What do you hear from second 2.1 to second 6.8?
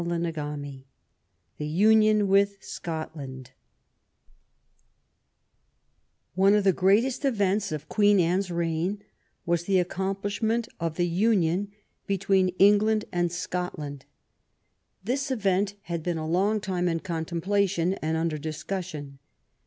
WITH SCOTLAND One of the